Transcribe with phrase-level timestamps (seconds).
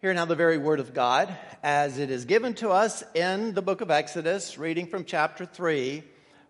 [0.00, 3.62] Hear now the very word of God as it is given to us in the
[3.62, 6.04] book of Exodus, reading from chapter 3,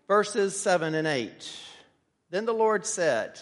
[0.07, 1.59] verses 7 and 8.
[2.29, 3.39] Then the Lord said,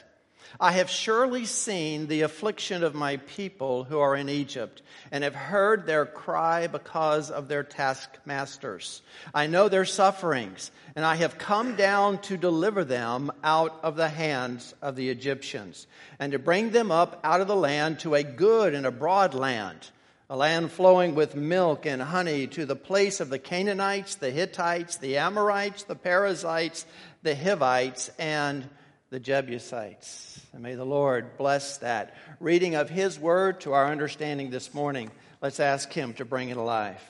[0.62, 4.82] I have surely seen the affliction of my people who are in Egypt,
[5.12, 9.02] and have heard their cry because of their taskmasters.
[9.34, 14.08] I know their sufferings, and I have come down to deliver them out of the
[14.08, 15.86] hands of the Egyptians,
[16.18, 19.34] and to bring them up out of the land to a good and a broad
[19.34, 19.92] land
[20.30, 24.98] a land flowing with milk and honey, to the place of the Canaanites, the Hittites,
[24.98, 26.86] the Amorites, the Perizzites,
[27.24, 28.68] the Hivites, and
[29.10, 30.42] the Jebusites.
[30.52, 35.12] And may the Lord bless that reading of His word to our understanding this morning.
[35.42, 37.02] Let's ask Him to bring it alive.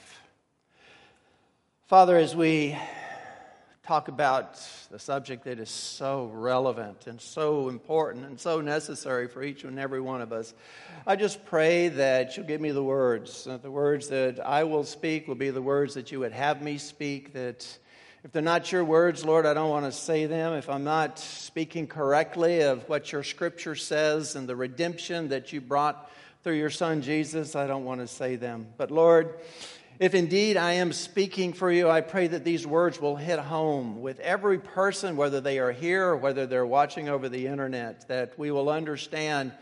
[1.88, 2.78] Father, as we
[3.88, 4.60] talk about
[4.92, 9.80] the subject that is so relevant and so important and so necessary for each and
[9.80, 10.54] every one of us.
[11.06, 14.84] I just pray that you'll give me the words, that the words that I will
[14.84, 17.66] speak will be the words that you would have me speak, that
[18.26, 20.52] if they're not your words, Lord, I don't want to say them.
[20.52, 25.62] If I'm not speaking correctly of what your scripture says and the redemption that you
[25.62, 26.12] brought
[26.44, 28.68] through your son Jesus, I don't want to say them.
[28.76, 29.36] But Lord,
[30.00, 34.02] if indeed I am speaking for you, I pray that these words will hit home
[34.02, 38.38] with every person, whether they are here or whether they're watching over the internet, that
[38.38, 39.54] we will understand,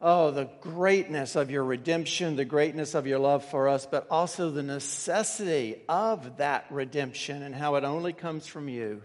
[0.00, 4.50] oh, the greatness of your redemption, the greatness of your love for us, but also
[4.50, 9.02] the necessity of that redemption and how it only comes from you.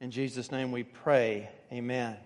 [0.00, 1.48] In Jesus' name we pray.
[1.72, 2.16] Amen.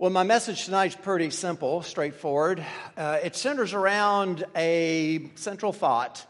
[0.00, 2.64] Well, my message tonight is pretty simple, straightforward.
[2.96, 6.24] Uh, it centers around a central thought.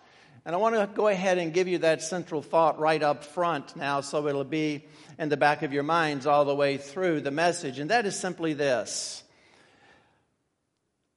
[0.47, 3.77] And I want to go ahead and give you that central thought right up front
[3.77, 4.86] now so it'll be
[5.19, 7.78] in the back of your minds all the way through the message.
[7.78, 9.22] And that is simply this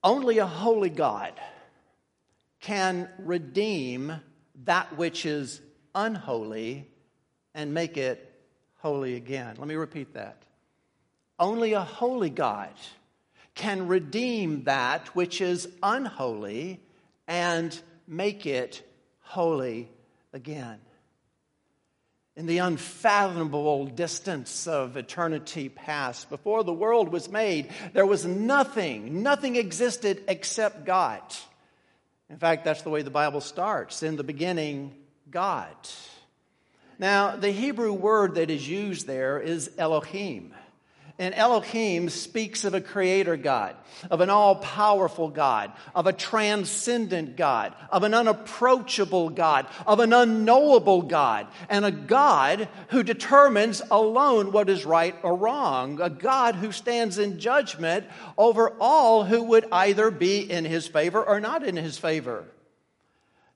[0.03, 1.31] Only a holy God
[2.59, 4.13] can redeem
[4.65, 5.61] that which is
[5.95, 6.89] unholy
[7.55, 8.29] and make it
[8.79, 9.55] holy again.
[9.57, 10.43] Let me repeat that.
[11.41, 12.69] Only a holy God
[13.55, 16.79] can redeem that which is unholy
[17.27, 18.87] and make it
[19.21, 19.89] holy
[20.33, 20.77] again.
[22.35, 29.23] In the unfathomable distance of eternity past, before the world was made, there was nothing,
[29.23, 31.23] nothing existed except God.
[32.29, 34.03] In fact, that's the way the Bible starts.
[34.03, 34.93] In the beginning,
[35.31, 35.75] God.
[36.99, 40.53] Now, the Hebrew word that is used there is Elohim.
[41.21, 43.75] And Elohim speaks of a creator God,
[44.09, 50.13] of an all powerful God, of a transcendent God, of an unapproachable God, of an
[50.13, 56.55] unknowable God, and a God who determines alone what is right or wrong, a God
[56.55, 61.63] who stands in judgment over all who would either be in his favor or not
[61.63, 62.45] in his favor.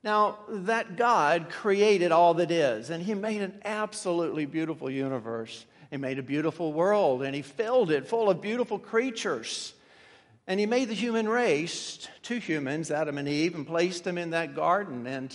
[0.04, 5.66] Now, that God created all that is, and He made an absolutely beautiful universe.
[5.96, 9.74] He made a beautiful world and he filled it full of beautiful creatures.
[10.46, 14.32] And he made the human race, two humans, Adam and Eve, and placed them in
[14.32, 15.34] that garden and,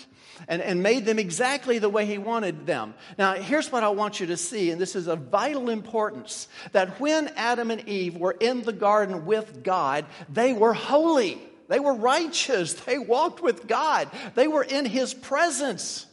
[0.48, 2.92] and, and made them exactly the way he wanted them.
[3.16, 7.00] Now, here's what I want you to see, and this is of vital importance that
[7.00, 11.94] when Adam and Eve were in the garden with God, they were holy, they were
[11.94, 16.04] righteous, they walked with God, they were in his presence.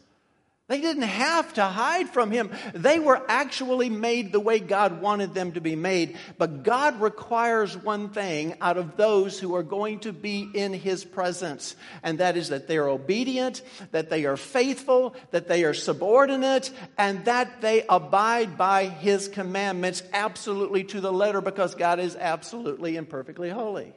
[0.67, 2.51] They didn't have to hide from him.
[2.73, 6.17] They were actually made the way God wanted them to be made.
[6.37, 11.05] But God requires one thing out of those who are going to be in his
[11.05, 13.61] presence, and that is that they are obedient,
[13.91, 20.03] that they are faithful, that they are subordinate, and that they abide by his commandments
[20.11, 23.93] absolutely to the letter because God is absolutely and perfectly holy.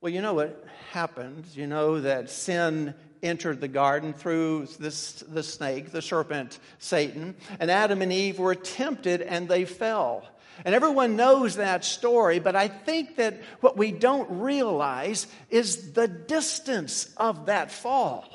[0.00, 1.56] Well, you know what happens.
[1.56, 7.70] You know that sin entered the garden through this, the snake, the serpent, Satan, and
[7.70, 10.24] Adam and Eve were tempted and they fell.
[10.64, 16.08] And everyone knows that story, but I think that what we don't realize is the
[16.08, 18.26] distance of that fall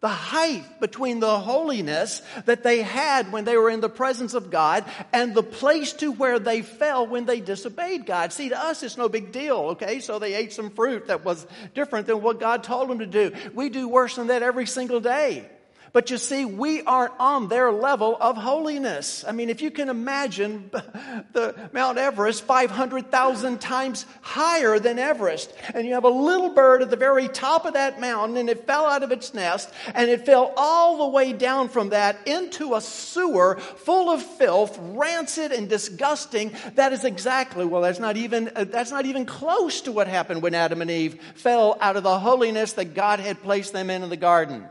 [0.00, 4.50] the height between the holiness that they had when they were in the presence of
[4.50, 8.32] God and the place to where they fell when they disobeyed God.
[8.32, 10.00] See, to us, it's no big deal, okay?
[10.00, 13.32] So they ate some fruit that was different than what God told them to do.
[13.54, 15.48] We do worse than that every single day.
[15.96, 19.24] But you see, we aren't on their level of holiness.
[19.26, 20.68] I mean, if you can imagine
[21.32, 26.90] the Mount Everest 500,000 times higher than Everest, and you have a little bird at
[26.90, 30.26] the very top of that mountain, and it fell out of its nest, and it
[30.26, 35.66] fell all the way down from that into a sewer full of filth, rancid and
[35.66, 36.52] disgusting.
[36.74, 40.42] That is exactly, well, that's not even, uh, that's not even close to what happened
[40.42, 44.02] when Adam and Eve fell out of the holiness that God had placed them in
[44.02, 44.68] in the garden.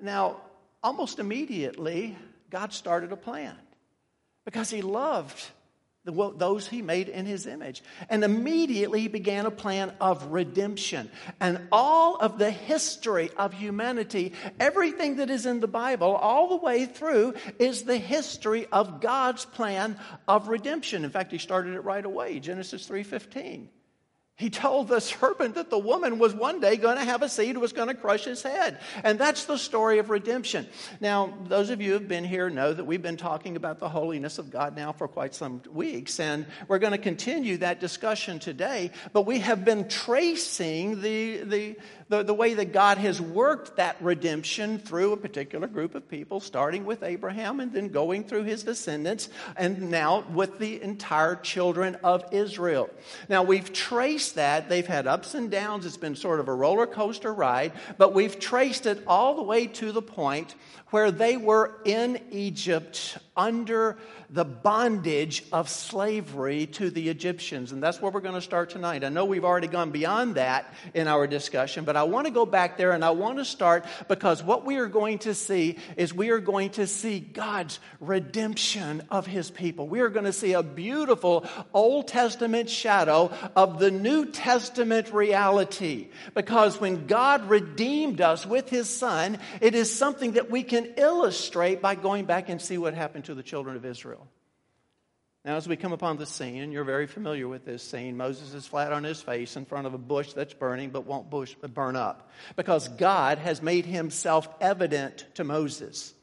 [0.00, 0.36] Now,
[0.82, 2.16] almost immediately,
[2.50, 3.56] God started a plan
[4.44, 5.50] because He loved
[6.04, 7.82] those He made in His image.
[8.08, 11.10] And immediately He began a plan of redemption.
[11.38, 16.64] And all of the history of humanity, everything that is in the Bible, all the
[16.64, 21.04] way through, is the history of God's plan of redemption.
[21.04, 23.68] In fact, He started it right away, Genesis 3:15.
[24.38, 27.58] He told the serpent that the woman was one day going to have a seed
[27.58, 28.78] was going to crush his head.
[29.02, 30.68] And that's the story of redemption.
[31.00, 33.88] Now, those of you who have been here know that we've been talking about the
[33.88, 36.20] holiness of God now for quite some weeks.
[36.20, 38.92] And we're going to continue that discussion today.
[39.12, 41.76] But we have been tracing the, the,
[42.08, 46.40] the, the way that God has worked that redemption through a particular group of people,
[46.40, 51.96] starting with Abraham and then going through his descendants, and now with the entire children
[52.02, 52.88] of Israel.
[53.28, 54.68] Now, we've traced that.
[54.68, 55.86] They've had ups and downs.
[55.86, 59.66] It's been sort of a roller coaster ride, but we've traced it all the way
[59.66, 60.54] to the point
[60.90, 63.96] where they were in Egypt under
[64.30, 67.72] the bondage of slavery to the Egyptians.
[67.72, 69.04] And that's where we're going to start tonight.
[69.04, 72.44] I know we've already gone beyond that in our discussion, but I want to go
[72.44, 76.12] back there and I want to start because what we are going to see is
[76.12, 79.88] we are going to see God's redemption of his people.
[79.88, 86.08] We are going to see a beautiful Old Testament shadow of the New Testament reality.
[86.34, 91.80] Because when God redeemed us with his son, it is something that we can illustrate
[91.80, 94.26] by going back and see what happened to the children of Israel.
[95.44, 98.54] Now, as we come upon the scene, and you're very familiar with this scene, Moses
[98.54, 101.54] is flat on his face in front of a bush that's burning but won't bush,
[101.74, 106.14] burn up because God has made himself evident to Moses.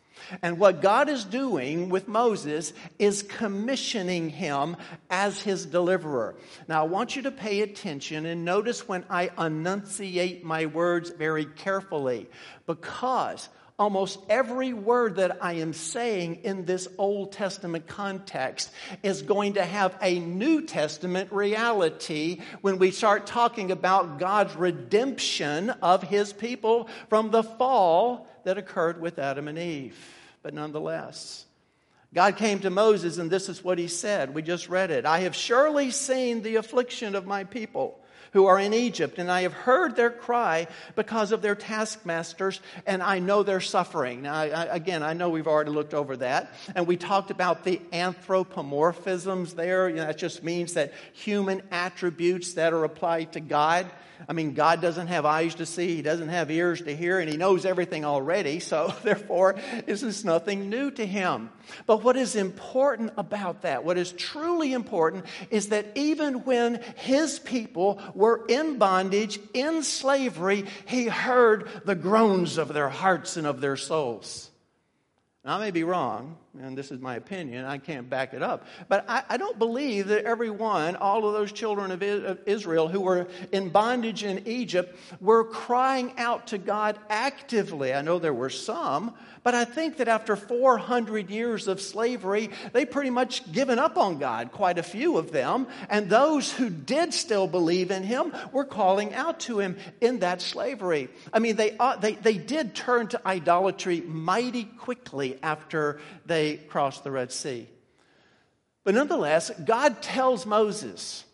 [0.41, 4.75] And what God is doing with Moses is commissioning him
[5.11, 6.35] as his deliverer.
[6.67, 11.45] Now, I want you to pay attention and notice when I enunciate my words very
[11.45, 12.27] carefully
[12.65, 18.71] because Almost every word that I am saying in this Old Testament context
[19.03, 25.71] is going to have a New Testament reality when we start talking about God's redemption
[25.81, 29.97] of his people from the fall that occurred with Adam and Eve.
[30.41, 31.45] But nonetheless,
[32.13, 34.33] God came to Moses, and this is what he said.
[34.33, 37.99] We just read it I have surely seen the affliction of my people
[38.35, 43.01] who are in Egypt, and I have heard their cry because of their taskmasters, and
[43.01, 44.23] I know their suffering.
[44.23, 47.79] Now, I, again, I know we've already looked over that, and we talked about the
[47.93, 49.87] anthropomorphisms there.
[49.87, 53.89] You know, that just means that human attributes that are applied to God.
[54.27, 57.29] I mean, God doesn't have eyes to see, He doesn't have ears to hear, and
[57.29, 59.55] He knows everything already, so therefore,
[59.85, 61.49] this is nothing new to Him.
[61.85, 67.39] But what is important about that, what is truly important, is that even when His
[67.39, 73.61] people were in bondage, in slavery, He heard the groans of their hearts and of
[73.61, 74.49] their souls.
[75.43, 78.65] Now, I may be wrong, and this is my opinion, I can't back it up,
[78.87, 82.01] but I, I, don't believe that everyone, all of those children of
[82.45, 87.93] Israel who were in bondage in Egypt, were crying out to God actively.
[87.93, 89.13] I know there were some,
[89.45, 94.17] but I think that after 400 years of slavery, they pretty much given up on
[94.17, 95.67] God, quite a few of them.
[95.87, 100.41] And those who did still believe in Him were calling out to Him in that
[100.41, 101.09] slavery.
[101.31, 105.99] I mean, they, uh, they, they did turn to idolatry mighty quickly after
[106.53, 107.67] crossed the Red Sea.
[108.83, 111.25] But nonetheless, God tells Moses,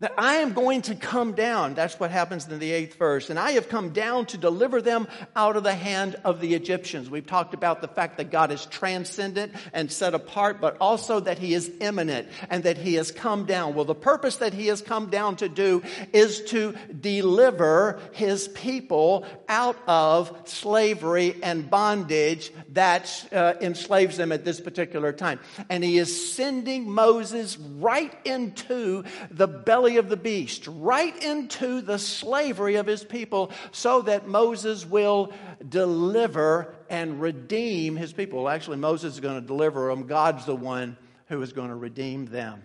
[0.00, 1.74] that I am going to come down.
[1.74, 3.28] That's what happens in the eighth verse.
[3.28, 7.10] And I have come down to deliver them out of the hand of the Egyptians.
[7.10, 11.38] We've talked about the fact that God is transcendent and set apart, but also that
[11.38, 13.74] He is immanent and that He has come down.
[13.74, 15.82] Well, the purpose that He has come down to do
[16.14, 24.46] is to deliver His people out of slavery and bondage that uh, enslaves them at
[24.46, 25.40] this particular time.
[25.68, 31.80] And He is sending Moses right into the belly belly of the beast, right into
[31.80, 35.32] the slavery of his people, so that Moses will
[35.68, 38.44] deliver and redeem his people.
[38.44, 40.06] Well, actually, Moses is going to deliver them.
[40.06, 42.62] God's the one who is going to redeem them.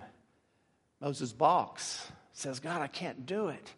[1.01, 3.74] Moses balks, says, God, I can't do it.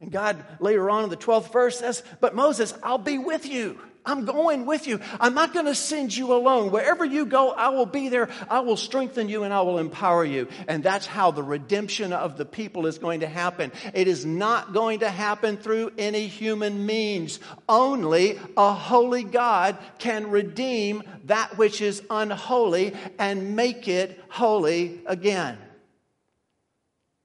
[0.00, 3.78] And God later on in the 12th verse says, But Moses, I'll be with you.
[4.06, 5.00] I'm going with you.
[5.18, 6.70] I'm not going to send you alone.
[6.70, 8.28] Wherever you go, I will be there.
[8.50, 10.48] I will strengthen you and I will empower you.
[10.68, 13.72] And that's how the redemption of the people is going to happen.
[13.94, 17.40] It is not going to happen through any human means.
[17.66, 25.56] Only a holy God can redeem that which is unholy and make it holy again.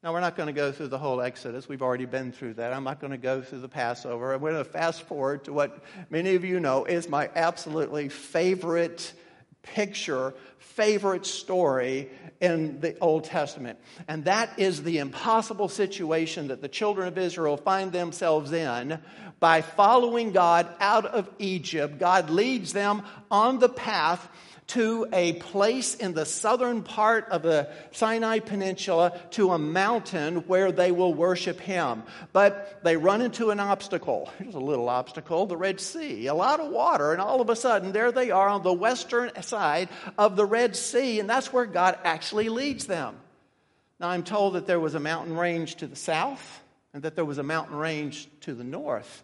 [0.01, 1.67] Now, we're not going to go through the whole Exodus.
[1.67, 2.71] We've already been through that.
[2.71, 4.33] I'm not going to go through the Passover.
[4.33, 9.11] I'm going to fast forward to what many of you know is my absolutely favorite
[9.61, 12.07] picture, favorite story
[12.39, 13.77] in the Old Testament.
[14.07, 18.99] And that is the impossible situation that the children of Israel find themselves in
[19.41, 21.99] by following God out of Egypt.
[21.99, 24.29] God leads them on the path
[24.69, 30.71] to a place in the southern part of the Sinai Peninsula to a mountain where
[30.71, 32.03] they will worship him.
[32.33, 34.31] But they run into an obstacle.
[34.39, 37.55] Here's a little obstacle the Red Sea, a lot of water, and all of a
[37.55, 41.65] sudden there they are on the western side of the Red Sea, and that's where
[41.65, 43.15] God actually leads them.
[43.99, 46.61] Now I'm told that there was a mountain range to the south
[46.93, 49.23] and that there was a mountain range to the north,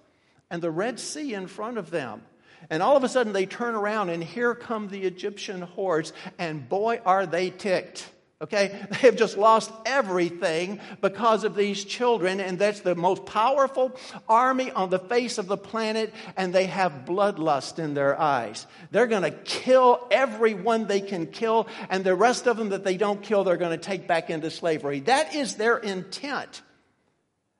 [0.49, 2.23] and the Red Sea in front of them.
[2.69, 6.67] And all of a sudden they turn around and here come the Egyptian hordes, and
[6.67, 8.09] boy, are they ticked.
[8.41, 8.87] Okay?
[8.89, 13.95] They have just lost everything because of these children, and that's the most powerful
[14.27, 18.67] army on the face of the planet, and they have bloodlust in their eyes.
[18.91, 22.97] They're going to kill everyone they can kill, and the rest of them that they
[22.97, 25.01] don't kill, they're going to take back into slavery.
[25.01, 26.61] That is their intent.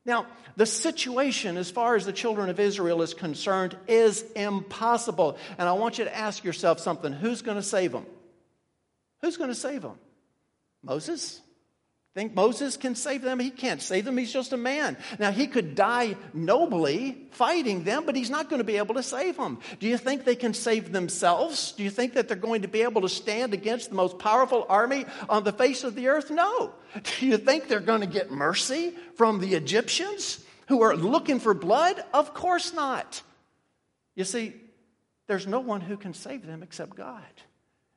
[0.06, 5.38] Now, the situation, as far as the children of Israel is concerned, is impossible.
[5.58, 8.06] And I want you to ask yourself something who's going to save them?
[9.22, 9.98] Who's going to save them?
[10.84, 11.42] Moses?
[12.16, 13.40] Think Moses can save them?
[13.40, 14.18] He can't save them.
[14.18, 14.96] He's just a man.
[15.20, 19.04] Now, he could die nobly fighting them, but he's not going to be able to
[19.04, 19.60] save them.
[19.82, 21.74] Do you think they can save themselves?
[21.74, 24.66] Do you think that they're going to be able to stand against the most powerful
[24.70, 26.32] army on the face of the earth?
[26.32, 26.72] No.
[27.20, 31.54] Do you think they're going to get mercy from the Egyptians who are looking for
[31.54, 32.02] blood?
[32.14, 33.22] Of course not.
[34.16, 34.54] You see,
[35.28, 37.24] there's no one who can save them except God.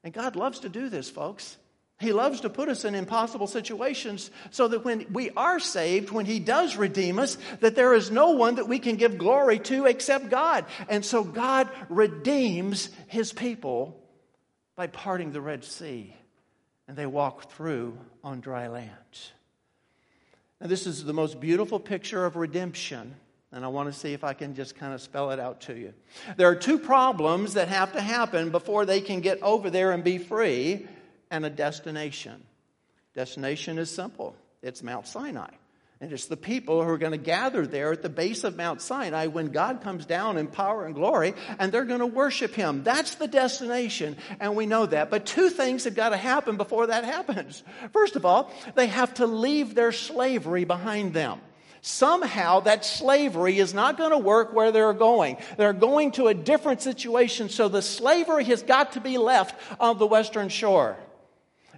[0.03, 1.57] And God loves to do this, folks.
[2.01, 6.27] He loves to put us in impossible situations so that when we are saved, when
[6.27, 9.87] He does redeem us, that there is no one that we can give glory to
[9.87, 10.65] except God.
[10.89, 14.01] And so God redeems His people
[14.77, 16.15] by parting the Red Sea,
[16.87, 18.93] and they walk through on dry land.
[20.61, 23.17] Now, this is the most beautiful picture of redemption.
[23.51, 25.75] And I want to see if I can just kind of spell it out to
[25.75, 25.95] you.
[26.37, 30.05] There are two problems that have to happen before they can get over there and
[30.05, 30.87] be free
[31.31, 32.43] and a destination.
[33.15, 35.51] Destination is simple it's Mount Sinai.
[36.01, 38.81] And it's the people who are going to gather there at the base of Mount
[38.81, 42.85] Sinai when God comes down in power and glory, and they're going to worship Him.
[42.85, 45.11] That's the destination, and we know that.
[45.11, 47.65] But two things have got to happen before that happens.
[47.93, 51.41] First of all, they have to leave their slavery behind them.
[51.81, 55.37] Somehow that slavery is not going to work where they're going.
[55.57, 59.99] They're going to a different situation, so the slavery has got to be left on
[59.99, 60.97] the western shore.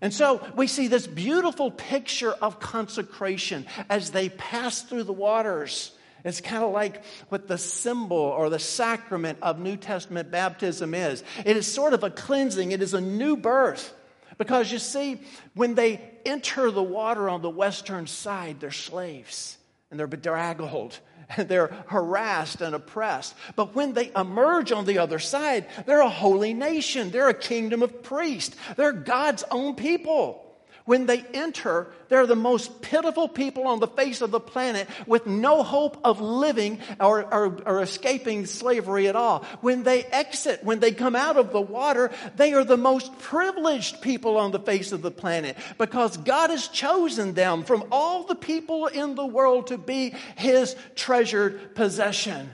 [0.01, 5.93] And so we see this beautiful picture of consecration as they pass through the waters.
[6.25, 11.23] It's kind of like what the symbol or the sacrament of New Testament baptism is.
[11.45, 13.95] It is sort of a cleansing, it is a new birth.
[14.39, 15.21] Because you see,
[15.55, 19.59] when they enter the water on the western side, they're slaves
[19.91, 20.99] and they're bedraggled
[21.37, 23.35] and they're harassed and oppressed.
[23.57, 27.11] But when they emerge on the other side, they're a holy nation.
[27.11, 28.57] They're a kingdom of priests.
[28.77, 30.50] They're God's own people.
[30.91, 35.25] When they enter, they're the most pitiful people on the face of the planet with
[35.25, 39.45] no hope of living or, or, or, escaping slavery at all.
[39.61, 44.03] When they exit, when they come out of the water, they are the most privileged
[44.03, 48.35] people on the face of the planet because God has chosen them from all the
[48.35, 52.51] people in the world to be His treasured possession.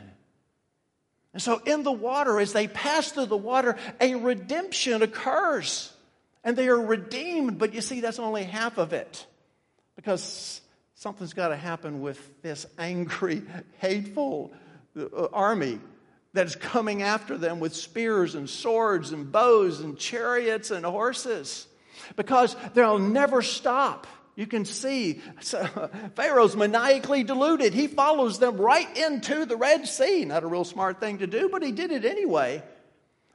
[1.33, 5.91] And so, in the water, as they pass through the water, a redemption occurs
[6.47, 7.59] and they are redeemed.
[7.59, 9.27] But you see, that's only half of it
[9.97, 10.63] because
[10.95, 13.43] something's got to happen with this angry,
[13.79, 14.53] hateful
[14.99, 15.81] uh, army
[16.35, 21.67] that is coming after them with spears and swords and bows and chariots and horses
[22.15, 24.07] because they'll never stop.
[24.37, 25.15] You can see
[26.15, 27.75] Pharaoh's maniacally deluded.
[27.75, 30.27] He follows them right into the Red Sea.
[30.27, 32.63] Not a real smart thing to do, but he did it anyway.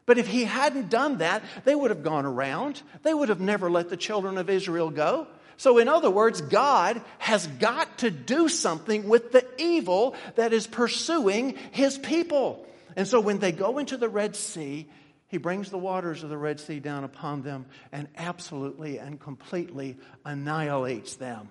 [0.05, 2.81] But if he hadn't done that, they would have gone around.
[3.03, 5.27] They would have never let the children of Israel go.
[5.58, 10.65] So, in other words, God has got to do something with the evil that is
[10.65, 12.65] pursuing his people.
[12.96, 14.89] And so, when they go into the Red Sea,
[15.27, 19.98] he brings the waters of the Red Sea down upon them and absolutely and completely
[20.25, 21.48] annihilates them,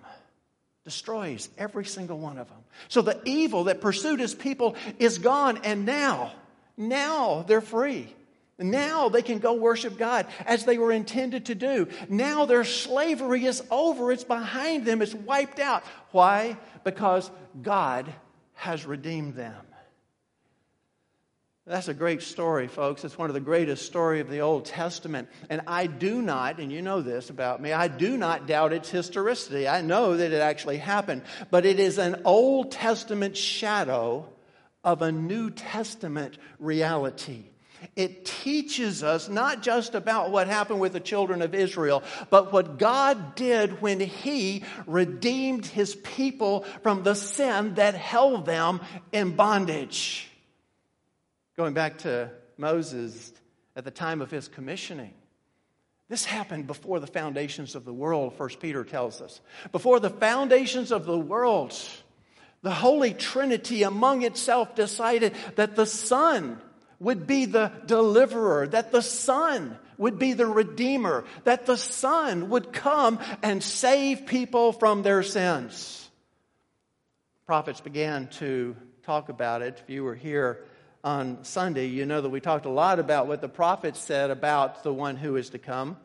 [0.85, 2.59] destroys every single one of them.
[2.89, 6.33] So, the evil that pursued his people is gone, and now,
[6.77, 8.13] now they're free.
[8.61, 11.89] Now they can go worship God as they were intended to do.
[12.09, 14.13] Now their slavery is over.
[14.13, 15.03] It's behind them.
[15.03, 15.83] It's wiped out.
[16.13, 16.59] Why?
[16.85, 18.13] Because God
[18.55, 19.57] has redeemed them.
[21.67, 23.05] That's a great story, folks.
[23.05, 25.29] It's one of the greatest stories of the Old Testament.
[25.49, 28.91] And I do not, and you know this about me, I do not doubt its
[28.91, 29.69] historicity.
[29.69, 31.23] I know that it actually happened.
[31.51, 34.29] But it is an Old Testament shadow
[34.83, 37.50] of a New Testament reality.
[37.97, 42.79] It teaches us not just about what happened with the children of Israel, but what
[42.79, 48.81] God did when He redeemed His people from the sin that held them
[49.13, 50.29] in bondage.
[51.57, 53.33] Going back to Moses
[53.75, 55.15] at the time of his commissioning.
[56.09, 59.41] This happened before the foundations of the world, First Peter tells us.
[59.73, 61.75] Before the foundations of the world,
[62.63, 66.61] the Holy Trinity among itself decided that the Son
[67.01, 72.73] would be the deliverer, that the Son would be the redeemer, that the Son would
[72.73, 76.09] come and save people from their sins.
[77.47, 79.81] Prophets began to talk about it.
[79.83, 80.65] If you were here
[81.03, 84.85] on Sunday, you know that we talked a lot about what the prophets said about
[84.85, 85.97] the one who is to come.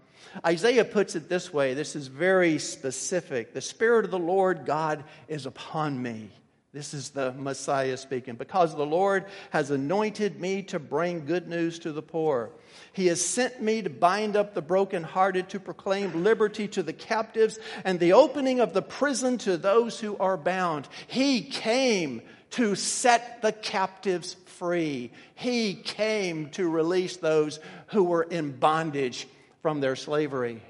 [0.45, 3.53] Isaiah puts it this way this is very specific.
[3.53, 6.31] The Spirit of the Lord God is upon me
[6.75, 8.35] this is the Messiah speaking.
[8.35, 12.49] Because the Lord has anointed me to bring good news to the poor.
[12.91, 17.59] He has sent me to bind up the brokenhearted, to proclaim liberty to the captives,
[17.85, 20.89] and the opening of the prison to those who are bound.
[21.07, 25.11] He came to set the captives free.
[25.35, 29.29] He came to release those who were in bondage
[29.61, 30.61] from their slavery.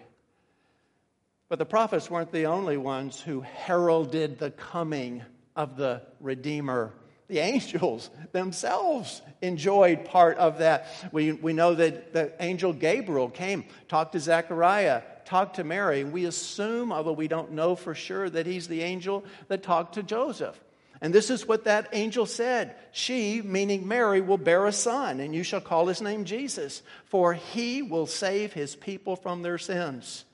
[1.49, 5.23] But the prophets weren't the only ones who heralded the coming
[5.55, 6.93] of the Redeemer.
[7.27, 10.87] The angels themselves enjoyed part of that.
[11.11, 16.03] We, we know that the angel Gabriel came, talked to Zechariah, talked to Mary.
[16.03, 20.03] We assume, although we don't know for sure, that he's the angel that talked to
[20.03, 20.59] Joseph.
[21.01, 25.35] And this is what that angel said She, meaning Mary, will bear a son, and
[25.35, 30.25] you shall call his name Jesus, for he will save his people from their sins.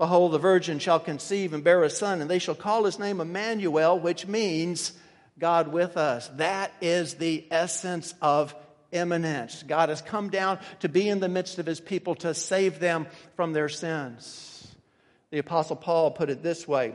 [0.00, 3.20] Behold, the virgin shall conceive and bear a son, and they shall call his name
[3.20, 4.94] Emmanuel, which means
[5.38, 6.26] God with us.
[6.36, 8.54] That is the essence of
[8.92, 9.62] immanence.
[9.62, 13.08] God has come down to be in the midst of his people to save them
[13.36, 14.74] from their sins.
[15.32, 16.94] The Apostle Paul put it this way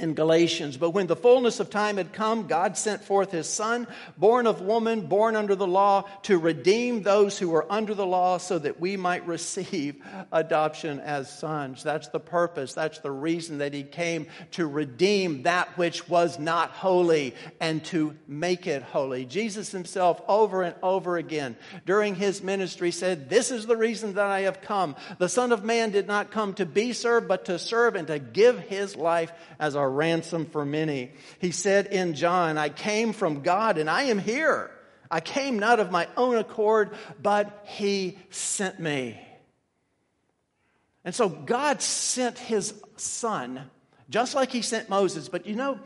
[0.00, 0.76] in Galatians.
[0.76, 3.86] But when the fullness of time had come, God sent forth his Son,
[4.16, 8.38] born of woman, born under the law, to redeem those who were under the law
[8.38, 11.82] so that we might receive adoption as sons.
[11.82, 12.72] That's the purpose.
[12.72, 18.16] That's the reason that he came to redeem that which was not holy and to
[18.26, 19.26] make it holy.
[19.26, 24.26] Jesus himself, over and over again during his ministry, said, This is the reason that
[24.26, 24.96] I have come.
[25.18, 28.18] The Son of Man did not come to be served, but to serve and to
[28.18, 31.12] give his life as a ransom for many.
[31.38, 34.70] He said in John, I came from God and I am here.
[35.10, 39.20] I came not of my own accord, but He sent me.
[41.04, 43.68] And so God sent His Son,
[44.08, 45.28] just like He sent Moses.
[45.28, 45.80] But you know,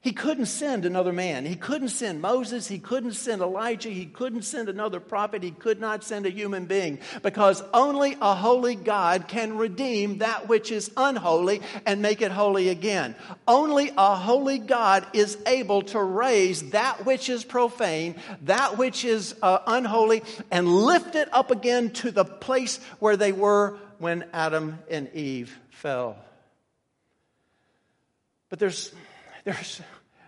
[0.00, 1.44] he couldn't send another man.
[1.44, 2.68] He couldn't send Moses.
[2.68, 3.88] He couldn't send Elijah.
[3.88, 5.42] He couldn't send another prophet.
[5.42, 10.48] He could not send a human being because only a holy God can redeem that
[10.48, 13.16] which is unholy and make it holy again.
[13.48, 19.34] Only a holy God is able to raise that which is profane, that which is
[19.42, 24.78] uh, unholy, and lift it up again to the place where they were when Adam
[24.88, 26.16] and Eve fell.
[28.48, 28.92] But there's
[29.48, 29.80] there's,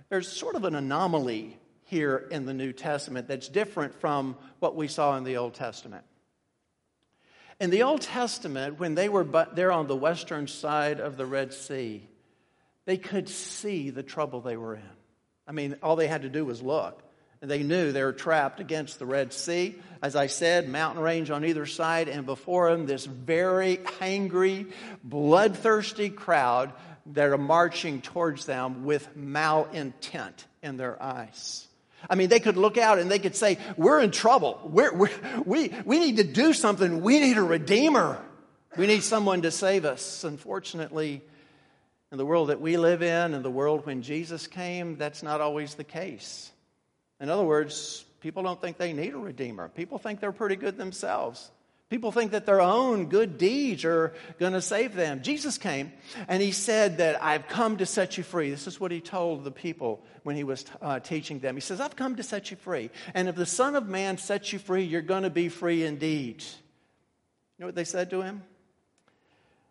[0.08, 4.88] there's sort of an anomaly here in the New Testament that's different from what we
[4.88, 6.04] saw in the Old Testament.
[7.60, 11.26] In the Old Testament, when they were but there on the western side of the
[11.26, 12.02] Red Sea,
[12.86, 14.82] they could see the trouble they were in.
[15.46, 17.02] I mean, all they had to do was look.
[17.42, 19.74] And they knew they were trapped against the Red Sea.
[20.02, 24.66] As I said, mountain range on either side, and before them, this very angry,
[25.04, 26.72] bloodthirsty crowd
[27.14, 31.66] that are marching towards them with malintent in their eyes.
[32.08, 34.60] I mean, they could look out and they could say, We're in trouble.
[34.64, 35.10] We're, we're,
[35.44, 37.02] we, we need to do something.
[37.02, 38.22] We need a redeemer.
[38.76, 40.24] We need someone to save us.
[40.24, 41.22] Unfortunately,
[42.12, 45.40] In the world that we live in, in the world when Jesus came, that's not
[45.40, 46.50] always the case.
[47.20, 49.68] In other words, people don't think they need a redeemer.
[49.68, 51.50] People think they're pretty good themselves.
[51.90, 55.22] People think that their own good deeds are going to save them.
[55.22, 55.92] Jesus came
[56.28, 58.48] and he said that I've come to set you free.
[58.48, 61.56] This is what he told the people when he was uh, teaching them.
[61.56, 62.90] He says, I've come to set you free.
[63.12, 66.44] And if the Son of Man sets you free, you're going to be free indeed.
[66.44, 68.44] You know what they said to him?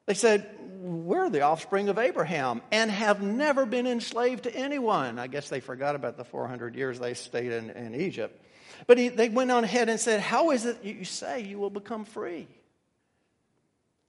[0.05, 0.49] They said,
[0.81, 5.19] We're the offspring of Abraham and have never been enslaved to anyone.
[5.19, 8.43] I guess they forgot about the 400 years they stayed in, in Egypt.
[8.87, 11.69] But he, they went on ahead and said, How is it you say you will
[11.69, 12.47] become free?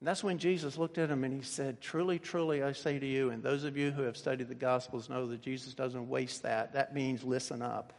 [0.00, 3.06] And that's when Jesus looked at him and he said, Truly, truly, I say to
[3.06, 6.42] you, and those of you who have studied the Gospels know that Jesus doesn't waste
[6.42, 6.72] that.
[6.72, 7.92] That means listen up.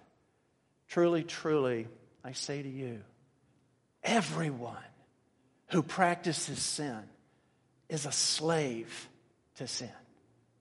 [0.87, 1.87] Truly, truly,
[2.23, 3.01] I say to you,
[4.03, 4.75] everyone
[5.67, 6.99] who practices sin
[7.87, 9.09] is a slave
[9.55, 9.91] to sin.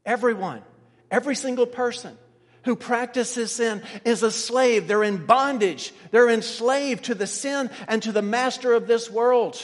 [0.04, 0.62] Everyone,
[1.10, 2.16] every single person
[2.64, 4.86] who practices sin is a slave.
[4.86, 5.92] They're in bondage.
[6.10, 9.56] They're enslaved to the sin and to the master of this world.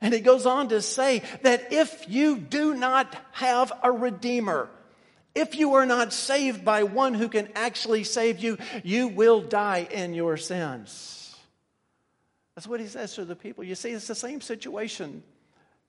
[0.00, 4.68] And he goes on to say that if you do not have a redeemer,
[5.34, 9.86] if you are not saved by one who can actually save you, you will die
[9.90, 11.36] in your sins.
[12.54, 13.64] That's what he says to the people.
[13.64, 15.22] You see, it's the same situation,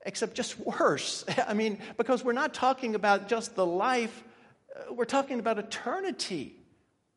[0.06, 1.24] except just worse.
[1.48, 4.24] I mean, because we're not talking about just the life
[4.92, 6.56] we're talking about eternity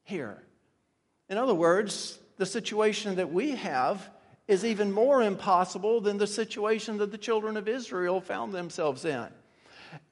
[0.05, 0.43] here.
[1.29, 4.09] In other words, the situation that we have
[4.49, 9.29] is even more impossible than the situation that the children of Israel found themselves in.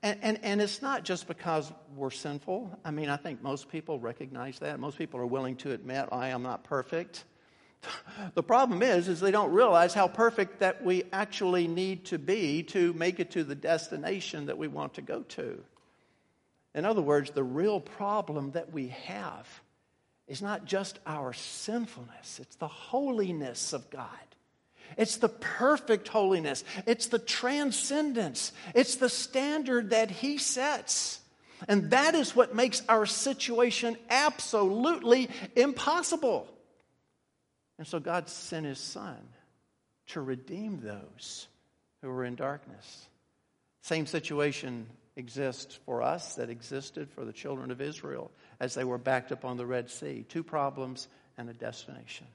[0.02, 2.78] And, and, and, it's not just because we're sinful.
[2.84, 4.80] I mean, I think most people recognize that.
[4.80, 7.24] Most people are willing to admit, I am not perfect.
[8.34, 12.64] The problem is, is they don't realize how perfect that we actually need to be
[12.64, 15.62] to make it to the destination that we want to go to.
[16.74, 19.48] In other words, the real problem that we have
[20.26, 24.08] is not just our sinfulness, it's the holiness of God.
[24.96, 26.64] It's the perfect holiness.
[26.86, 28.52] It's the transcendence.
[28.74, 31.20] It's the standard that He sets.
[31.66, 36.48] And that is what makes our situation absolutely impossible.
[37.76, 39.18] And so God sent His Son
[40.08, 41.48] to redeem those
[42.00, 43.06] who were in darkness.
[43.82, 44.86] Same situation
[45.18, 49.44] exist for us that existed for the children of Israel as they were backed up
[49.44, 50.24] on the Red Sea.
[50.28, 52.26] Two problems and a destination.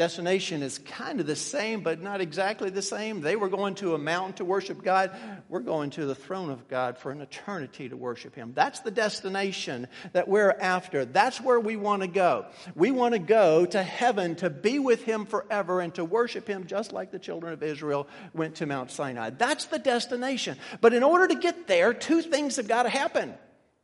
[0.00, 3.20] Destination is kind of the same, but not exactly the same.
[3.20, 5.14] They were going to a mountain to worship God.
[5.50, 8.52] We're going to the throne of God for an eternity to worship Him.
[8.54, 11.04] That's the destination that we're after.
[11.04, 12.46] That's where we want to go.
[12.74, 16.66] We want to go to heaven to be with Him forever and to worship Him
[16.66, 19.28] just like the children of Israel went to Mount Sinai.
[19.28, 20.56] That's the destination.
[20.80, 23.34] But in order to get there, two things have got to happen.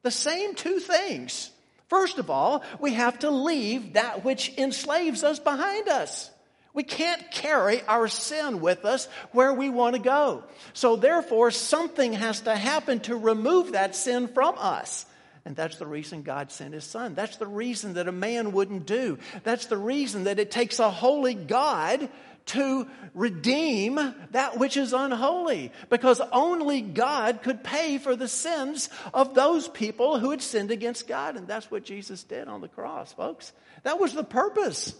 [0.03, 1.51] The same two things.
[1.89, 6.31] First of all, we have to leave that which enslaves us behind us.
[6.75, 10.45] We can't carry our sin with us where we want to go.
[10.75, 15.07] So, therefore, something has to happen to remove that sin from us.
[15.47, 17.15] And that's the reason God sent his son.
[17.15, 19.19] That's the reason that a man wouldn't do.
[19.45, 22.11] That's the reason that it takes a holy God
[22.47, 23.97] to redeem
[24.31, 30.19] that which is unholy because only God could pay for the sins of those people
[30.19, 31.37] who had sinned against God.
[31.37, 33.53] And that's what Jesus did on the cross, folks.
[33.83, 34.95] That was the purpose.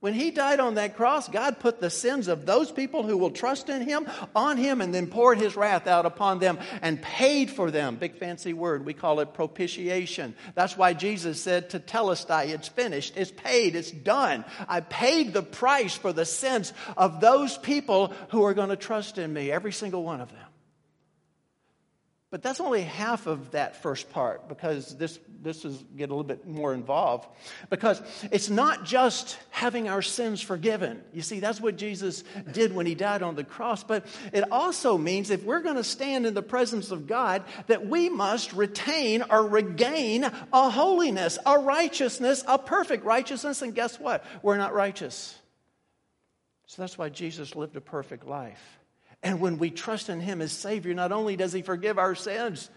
[0.00, 3.30] When he died on that cross, God put the sins of those people who will
[3.30, 7.50] trust in him on him and then poured his wrath out upon them and paid
[7.50, 7.96] for them.
[7.96, 8.86] Big fancy word.
[8.86, 10.34] We call it propitiation.
[10.54, 14.46] That's why Jesus said Tetelestai, it's finished, it's paid, it's done.
[14.66, 19.18] I paid the price for the sins of those people who are going to trust
[19.18, 20.49] in me, every single one of them.
[22.30, 26.22] But that's only half of that first part because this, this is get a little
[26.22, 27.28] bit more involved.
[27.70, 31.02] Because it's not just having our sins forgiven.
[31.12, 33.82] You see, that's what Jesus did when he died on the cross.
[33.82, 37.88] But it also means if we're going to stand in the presence of God, that
[37.88, 43.60] we must retain or regain a holiness, a righteousness, a perfect righteousness.
[43.60, 44.24] And guess what?
[44.40, 45.36] We're not righteous.
[46.66, 48.79] So that's why Jesus lived a perfect life.
[49.22, 52.70] And when we trust in Him as Savior, not only does He forgive our sins,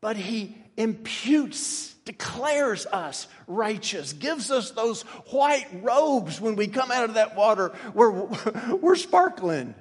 [0.00, 5.02] but He imputes, declares us righteous, gives us those
[5.32, 7.72] white robes when we come out of that water.
[7.94, 8.10] We're,
[8.76, 9.74] we're sparkling,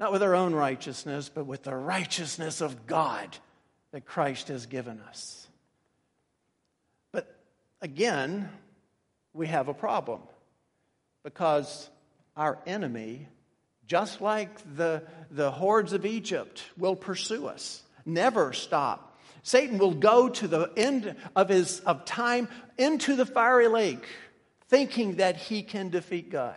[0.00, 3.36] not with our own righteousness, but with the righteousness of God
[3.92, 5.46] that Christ has given us.
[7.12, 7.32] But
[7.82, 8.48] again,
[9.34, 10.20] we have a problem
[11.22, 11.90] because
[12.36, 13.28] our enemy
[13.86, 17.82] just like the, the hordes of Egypt will pursue us.
[18.06, 19.18] never stop.
[19.42, 24.06] Satan will go to the end of his of time into the fiery lake
[24.68, 26.54] thinking that he can defeat God.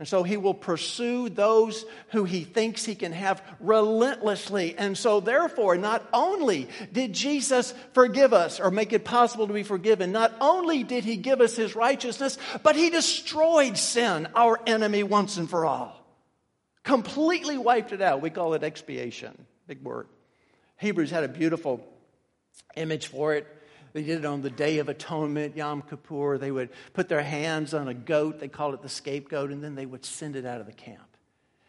[0.00, 4.76] And so he will pursue those who he thinks he can have relentlessly.
[4.76, 9.62] And so, therefore, not only did Jesus forgive us or make it possible to be
[9.62, 15.04] forgiven, not only did he give us his righteousness, but he destroyed sin, our enemy,
[15.04, 16.03] once and for all.
[16.84, 18.20] Completely wiped it out.
[18.20, 19.46] We call it expiation.
[19.66, 20.06] Big word.
[20.76, 21.84] Hebrews had a beautiful
[22.76, 23.46] image for it.
[23.94, 26.36] They did it on the Day of Atonement, Yom Kippur.
[26.36, 29.76] They would put their hands on a goat, they called it the scapegoat, and then
[29.76, 31.16] they would send it out of the camp.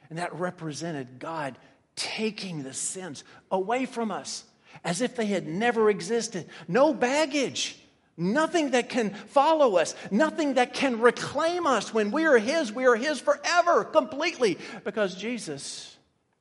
[0.10, 1.58] And that represented God
[1.96, 4.44] taking the sins away from us
[4.84, 6.50] as if they had never existed.
[6.68, 7.80] No baggage,
[8.18, 11.94] nothing that can follow us, nothing that can reclaim us.
[11.94, 15.96] When we are His, we are His forever, completely, because Jesus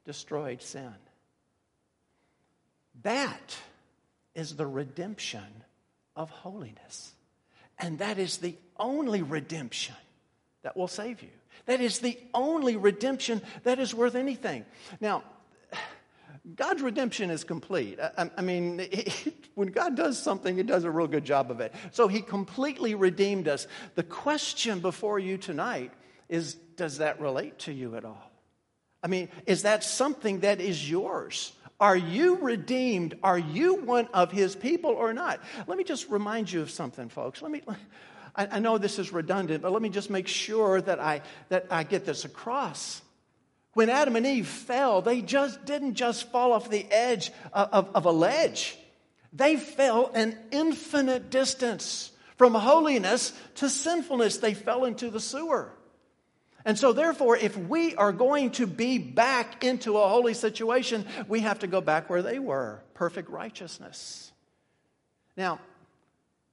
[0.05, 0.95] destroyed sin.
[3.03, 3.57] That
[4.35, 5.65] is the redemption
[6.17, 7.13] of holiness.
[7.79, 9.97] And that is the only redemption
[10.63, 11.31] that will save you.
[11.67, 14.65] That is the only redemption that is worth anything.
[15.01, 15.25] Now,
[16.55, 17.99] God's redemption is complete.
[18.01, 21.61] I, I mean, it, when God does something, He does a real good job of
[21.61, 21.75] it.
[21.93, 23.67] So He completely redeemed us.
[23.95, 25.93] The question before you tonight
[26.29, 28.31] is Does that relate to you at all?
[29.03, 31.53] I mean, is that something that is yours?
[31.81, 33.19] Are you redeemed?
[33.23, 35.41] Are you one of his people or not?
[35.67, 37.43] Let me just remind you of something, folks.
[37.43, 37.63] Let me.
[38.37, 41.67] I, I know this is redundant, but let me just make sure that I, that
[41.71, 43.01] I get this across.
[43.75, 48.07] When Adam and Eve fell, they just didn't just fall off the edge of, of,
[48.07, 48.79] a ledge.
[49.33, 54.39] They fell an infinite distance from holiness to sinfulness.
[54.39, 55.73] They fell into the sewer.
[56.65, 61.41] And so, therefore, if we are going to be back into a holy situation, we
[61.41, 64.33] have to go back where they were perfect righteousness.
[65.37, 65.61] Now,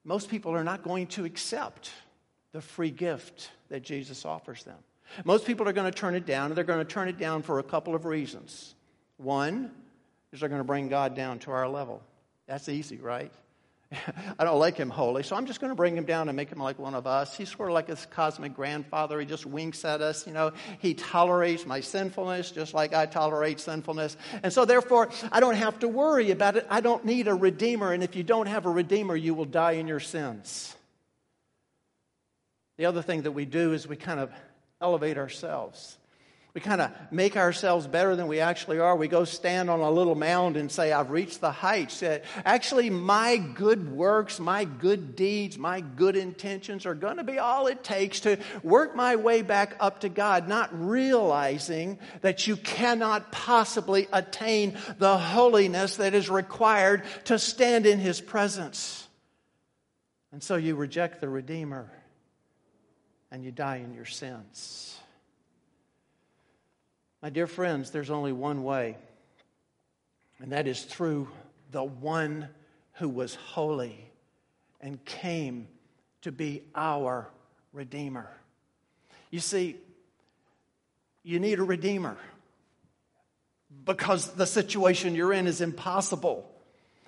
[0.03, 1.91] most people are not going to accept
[2.51, 4.77] the free gift that Jesus offers them.
[5.25, 7.41] Most people are going to turn it down, and they're going to turn it down
[7.41, 8.75] for a couple of reasons.
[9.17, 9.71] One
[10.31, 12.01] is they're going to bring God down to our level.
[12.47, 13.31] That's easy, right?
[14.39, 16.49] I don't like him holy, so I'm just going to bring him down and make
[16.49, 17.35] him like one of us.
[17.35, 19.19] He's sort of like his cosmic grandfather.
[19.19, 20.53] He just winks at us, you know.
[20.79, 24.15] He tolerates my sinfulness just like I tolerate sinfulness.
[24.43, 26.65] And so, therefore, I don't have to worry about it.
[26.69, 27.91] I don't need a redeemer.
[27.91, 30.73] And if you don't have a redeemer, you will die in your sins.
[32.77, 34.31] The other thing that we do is we kind of
[34.81, 35.97] elevate ourselves.
[36.53, 38.93] We kind of make ourselves better than we actually are.
[38.97, 42.03] We go stand on a little mound and say, I've reached the heights.
[42.43, 47.67] Actually, my good works, my good deeds, my good intentions are going to be all
[47.67, 53.31] it takes to work my way back up to God, not realizing that you cannot
[53.31, 59.07] possibly attain the holiness that is required to stand in His presence.
[60.33, 61.89] And so you reject the Redeemer
[63.31, 64.97] and you die in your sins.
[67.21, 68.97] My dear friends, there's only one way,
[70.39, 71.29] and that is through
[71.71, 72.49] the one
[72.93, 74.11] who was holy
[74.81, 75.67] and came
[76.21, 77.29] to be our
[77.73, 78.29] Redeemer.
[79.29, 79.77] You see,
[81.23, 82.17] you need a Redeemer
[83.85, 86.49] because the situation you're in is impossible.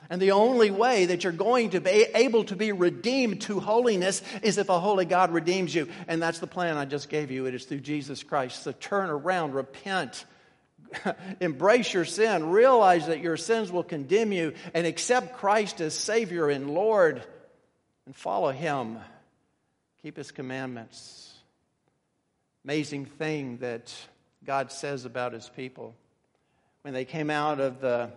[0.09, 4.21] And the only way that you're going to be able to be redeemed to holiness
[4.41, 5.87] is if a holy God redeems you.
[6.07, 7.45] And that's the plan I just gave you.
[7.45, 8.63] It is through Jesus Christ.
[8.63, 10.25] So turn around, repent,
[11.39, 16.49] embrace your sin, realize that your sins will condemn you, and accept Christ as Savior
[16.49, 17.23] and Lord,
[18.05, 18.99] and follow Him.
[20.01, 21.33] Keep His commandments.
[22.65, 23.93] Amazing thing that
[24.45, 25.95] God says about His people.
[26.81, 28.11] When they came out of the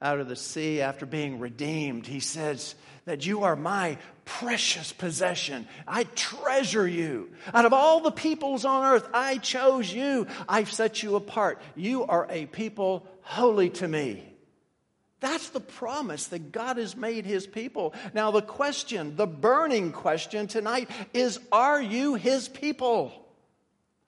[0.00, 2.06] out of the sea after being redeemed.
[2.06, 2.74] He says
[3.06, 5.66] that you are my precious possession.
[5.86, 7.30] I treasure you.
[7.54, 10.26] Out of all the peoples on earth, I chose you.
[10.48, 11.60] I've set you apart.
[11.74, 14.32] You are a people holy to me.
[15.20, 17.94] That's the promise that God has made his people.
[18.12, 23.12] Now, the question, the burning question tonight is Are you his people?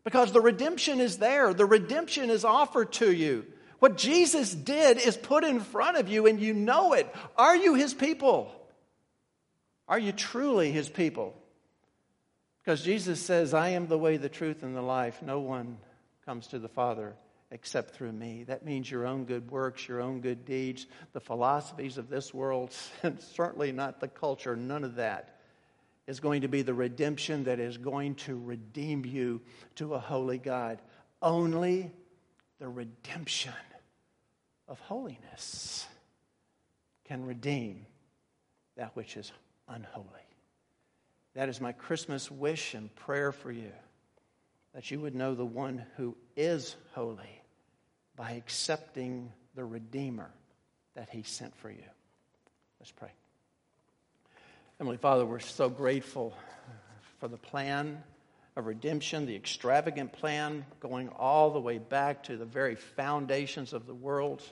[0.04, 3.46] Because the redemption is there, the redemption is offered to you.
[3.78, 7.12] What Jesus did is put in front of you and you know it.
[7.36, 8.52] Are you his people?
[9.86, 11.34] Are you truly his people?
[12.62, 15.22] Because Jesus says, I am the way, the truth, and the life.
[15.22, 15.78] No one
[16.26, 17.14] comes to the Father
[17.50, 18.44] except through me.
[18.44, 22.74] That means your own good works, your own good deeds, the philosophies of this world,
[23.02, 25.38] and certainly not the culture, none of that
[26.08, 29.42] is going to be the redemption that is going to redeem you
[29.76, 30.80] to a holy God.
[31.20, 31.90] Only
[32.58, 33.52] the redemption
[34.68, 35.86] of holiness.
[37.04, 37.86] can redeem
[38.76, 39.32] that which is
[39.66, 40.06] unholy.
[41.34, 43.72] That is my Christmas wish and prayer for you
[44.74, 47.42] that you would know the one who is holy
[48.14, 50.30] by accepting the Redeemer
[50.94, 51.82] that he sent for you.
[52.78, 53.10] Let's pray.
[54.78, 56.34] Heavenly Father, we're so grateful
[57.18, 58.02] for the plan
[58.58, 63.86] of redemption, the extravagant plan going all the way back to the very foundations of
[63.86, 64.42] the world.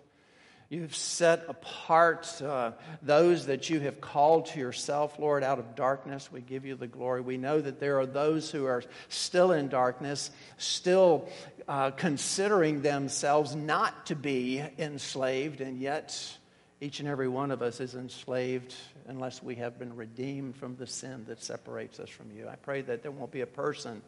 [0.68, 6.30] You've set apart uh, those that you have called to yourself, Lord, out of darkness.
[6.32, 7.20] We give you the glory.
[7.20, 11.28] We know that there are those who are still in darkness, still
[11.68, 16.36] uh, considering themselves not to be enslaved, and yet
[16.80, 18.74] each and every one of us is enslaved
[19.06, 22.48] unless we have been redeemed from the sin that separates us from you.
[22.48, 24.02] I pray that there won't be a person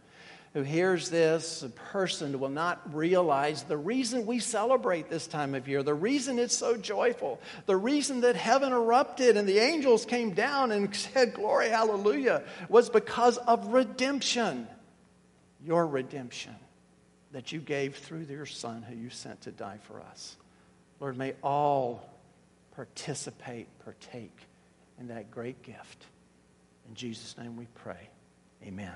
[0.55, 5.55] who hears this, a person who will not realize the reason we celebrate this time
[5.55, 10.05] of year, the reason it's so joyful, the reason that heaven erupted and the angels
[10.05, 14.67] came down and said, Glory, hallelujah, was because of redemption.
[15.65, 16.55] Your redemption
[17.33, 20.37] that you gave through your Son who you sent to die for us.
[21.01, 22.09] Lord, may all
[22.79, 24.39] participate, partake
[25.01, 26.07] in that great gift.
[26.89, 28.09] In Jesus' name we pray.
[28.65, 28.95] Amen.